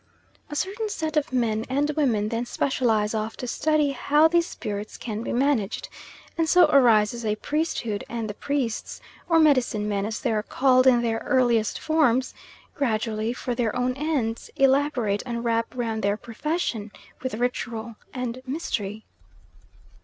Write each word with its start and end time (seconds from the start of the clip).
A 0.49 0.55
certain 0.55 0.89
set 0.89 1.15
of 1.15 1.31
men 1.31 1.63
and 1.69 1.91
women 1.95 2.29
then 2.29 2.47
specialise 2.47 3.13
off 3.13 3.37
to 3.37 3.45
study 3.45 3.91
how 3.91 4.27
these 4.27 4.47
spirits 4.47 4.97
can 4.97 5.21
be 5.21 5.31
managed, 5.31 5.89
and 6.39 6.49
so 6.49 6.65
arises 6.71 7.23
a 7.23 7.35
priesthood; 7.35 8.03
and 8.09 8.27
the 8.27 8.33
priests, 8.33 8.99
or 9.29 9.37
medicine 9.39 9.87
men 9.87 10.07
as 10.07 10.19
they 10.19 10.31
are 10.31 10.41
called 10.41 10.87
in 10.87 11.03
their 11.03 11.19
earliest 11.19 11.77
forms, 11.77 12.33
gradually, 12.73 13.31
for 13.31 13.53
their 13.53 13.75
own 13.75 13.93
ends, 13.95 14.49
elaborate 14.55 15.21
and 15.27 15.43
wrap 15.45 15.67
round 15.75 16.01
their 16.01 16.17
profession 16.17 16.91
with 17.21 17.35
ritual 17.35 17.93
and 18.11 18.41
mystery. 18.47 19.05